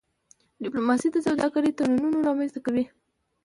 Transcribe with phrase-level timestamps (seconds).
[0.63, 2.83] ډيپلوماسي د سوداګرۍ تړونونه رامنځته کوي.